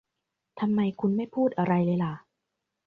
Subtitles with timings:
[0.59, 2.13] ทำไมคุณไม่พูดอะไรเลยล่ะ